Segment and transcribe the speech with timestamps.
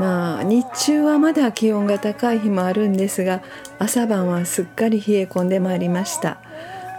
[0.00, 3.42] まあ、日中はまだ気温が高い日もあるんですが
[3.78, 6.40] 朝晩はすっかり冷え込んでまいりました、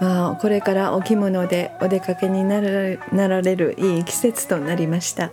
[0.00, 5.30] まあ、これからお着物でお出かけになられるいい季節となりました、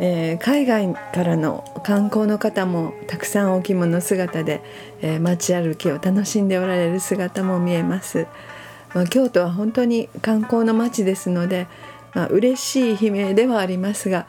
[0.00, 4.60] えー、海外からの観光の方もたくさんお着物姿で、
[5.02, 8.26] えー、街歩きを楽しんでおられる姿も見えます、
[8.92, 11.68] まあ、京都は本当に観光の街ですので、
[12.12, 14.26] まあ、嬉しい悲鳴ではありますが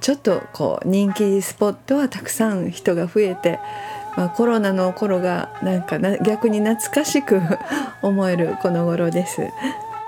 [0.00, 3.58] ちょっとこう人気スポットはたくさん人が増えて、
[4.16, 7.40] まあ、コロナの頃がなんか逆に懐かしく
[8.02, 9.42] 思えるこの頃です。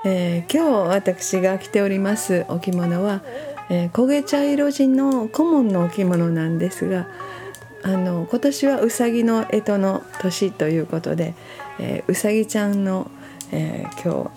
[0.04, 3.22] えー、今日私が着ておりますお着物は、
[3.70, 7.06] えー、焦げ茶色地の顧問のお着物なんですが
[7.84, 11.34] あの今年はうさぎの干支の年ということで、
[11.78, 13.12] えー、うさぎちゃんの、
[13.52, 14.30] えー、今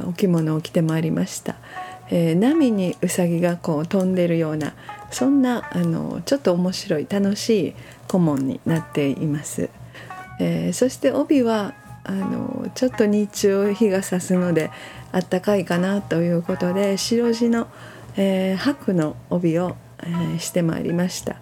[0.00, 1.56] 日お着物を着てまいりました。
[2.10, 4.74] えー、波にうさぎがこう飛んでるような
[5.10, 7.74] そんなあのちょっと面白い楽しい
[8.06, 9.70] 顧問になっています。
[10.40, 14.70] えー、そして帯はあのちょっと日中日が差すので
[15.12, 17.66] あったかいかなということで白地の、
[18.16, 21.36] えー、白の帯を、えー、してまいりました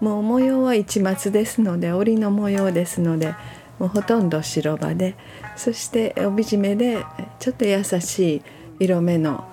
[0.00, 3.34] もう模様は市松ですので織の模様ですので
[3.78, 5.14] もうほとんど白場で
[5.56, 7.04] そして帯締めで
[7.38, 8.42] ちょっと優しい
[8.80, 9.44] 色目の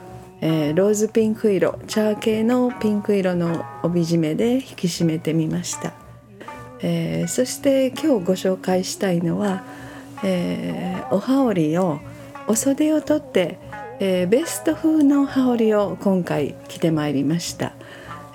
[0.42, 5.94] えー、ローズピンク色茶系のピンク色の帯締めで引き締めてみました、
[6.82, 9.64] えー、そして今日ご紹介したいのは、
[10.24, 12.00] えー、お羽織を
[12.48, 13.58] お袖を取って、
[14.00, 17.74] えベスト風の羽織を今回着てまいりました、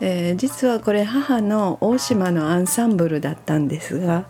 [0.01, 4.27] え実はこれ母の大島のアンサンブルだったんですが、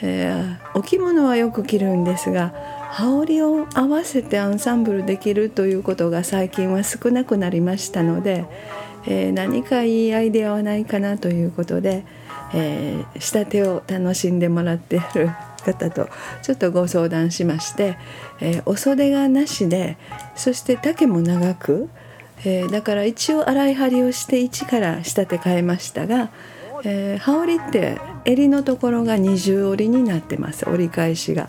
[0.00, 8.44] えお着物はよく着るんですが羽織を合わせてアンサンブルできるということが最近は少なくなりましたので、
[9.06, 12.04] えー、何かいいアイデアはないかなということで、
[12.52, 15.30] えー、仕立てを楽しんでもらっている
[15.64, 16.10] 方と
[16.42, 17.96] ちょっとご相談しまして、
[18.40, 19.96] えー、お袖がなしで
[20.36, 21.88] そして丈も長く、
[22.44, 26.28] えー、だから一応洗い張りをして一から仕立て変えましたが、
[26.84, 31.48] えー、羽織って襟のところが二重折りになってます折り返しが。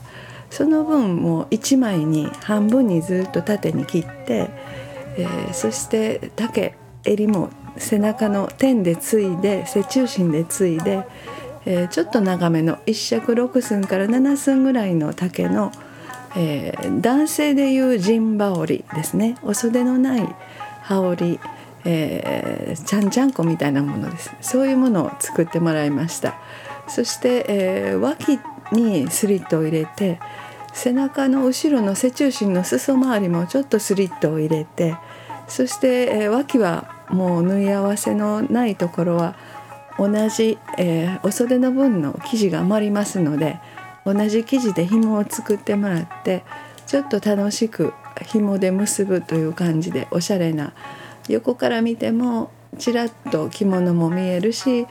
[0.54, 4.52] その分もう1枚に半分にずっと縦に切って、
[5.18, 11.08] えー、そして丈襟も背中の点でついで背中心でついで、
[11.66, 15.72] えー、ちょっと長めの1尺6寸から7寸ぐらいの丈の、
[16.38, 19.40] えー、男性でいう陣羽織ですね。
[19.42, 20.36] お袖のない
[20.84, 21.40] 羽織、
[21.84, 24.32] えー、ちゃんちゃんこみたいなものです。
[24.40, 26.36] そういうものを作ってもらいました。
[26.88, 28.40] そして、えー、脇
[28.72, 30.20] にスリットを入れて
[30.74, 34.96] 背中の後ろの背中心の裾周りもちょっとスリットを入れて
[35.48, 39.36] そして、えー、脇はもう縫い合わせのないところは
[40.00, 43.60] 同じ、えー、お袖の分の生地が余りますので
[44.06, 46.44] 同じ生地で紐を作ってもらって
[46.88, 47.94] ちょっと楽しく
[48.26, 50.74] 紐で結ぶという感じでおしゃれな。
[51.30, 54.88] 横から見てもちらっと着物も見えるし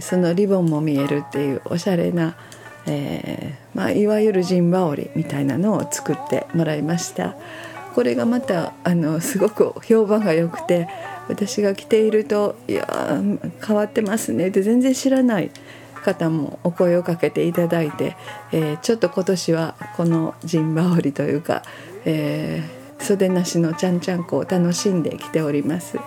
[0.00, 2.36] そのリボンも見えるっていうおしゃれな
[2.86, 7.36] えー、まあ、いわゆる陣羽織みたいなのを作ってもらいました
[7.94, 10.88] これがまたあのすごく評判が良くて
[11.28, 13.20] 私が着ていると「いや
[13.66, 15.50] 変わってますね」って全然知らない
[16.04, 18.16] 方もお声をかけていただいて、
[18.52, 21.62] えー、ちょっと今年はこの陣羽織というか、
[22.04, 25.98] えー、袖なしのちゃんちゃんこを楽しんできております。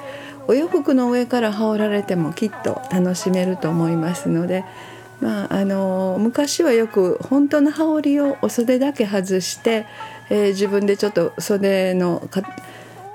[0.47, 4.65] お洋服の上から羽織られてもきっと楽しめると思いますので
[5.21, 9.85] まあ、あの昔はよく本当の羽織をお袖だけ外して、
[10.29, 12.41] えー、自分でちょっと袖のか、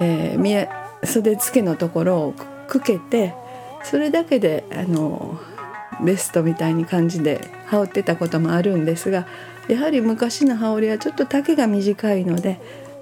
[0.00, 0.68] えー、見え
[1.04, 2.34] 袖付けのところを
[2.68, 3.34] くけて
[3.82, 5.38] それだけであの
[6.02, 9.26] ベストみたいに感じで羽織ってたこともあるんですが
[9.68, 12.60] やはり昔の羽織はちょっと丈が短いので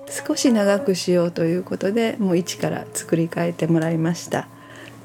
[0.09, 4.49] 少し長くしようということでもう一から作り変えてもらいました、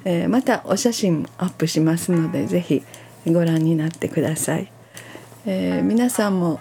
[0.05, 2.83] えー、またお写真アップしますので是非
[3.27, 4.71] ご覧になってください、
[5.45, 6.59] えー、皆さんも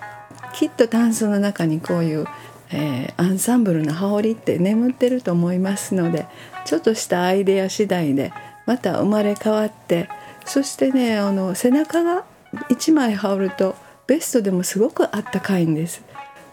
[0.54, 2.26] きっとタンスの中にこういう、
[2.70, 6.26] えー、アンサンブルの羽織って眠ってると思いますので
[6.64, 8.32] ちょっとしたアイデア次第で
[8.66, 10.08] また生まれ変わって
[10.44, 12.24] そしてねあの背中が
[12.70, 13.76] 1枚羽織ると
[14.06, 16.02] ベストでもすごくあったかいんです。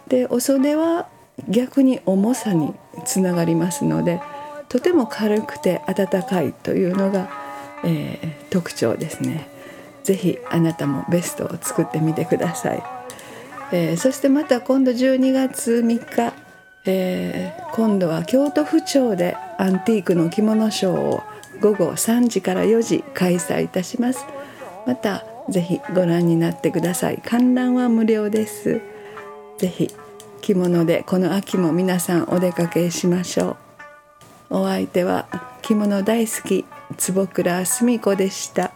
[0.08, 1.08] でお袖は
[1.50, 2.74] 逆に重さに
[3.06, 4.22] つながりますので
[4.70, 7.30] とても軽くて暖かいというのが、
[7.84, 9.55] えー、特徴ですね。
[10.06, 12.84] 是非あなたもベストを作ってみてください、
[13.72, 16.34] えー、そしてまた今度12月3日、
[16.86, 21.24] えー、今度は京都府庁でアンティークの着物ショーを
[21.60, 24.26] 午後3時から4時開催いたします。
[24.86, 27.22] またぜひご覧になってください。
[27.26, 28.82] 観覧は無料です。
[29.58, 29.90] ぜひ
[30.42, 33.58] 着物でこの秋も皆さんお出かけしましょ
[34.52, 34.58] う。
[34.58, 35.28] お相手は
[35.62, 36.66] 着物大好き
[36.98, 38.72] 坪倉澄子でした。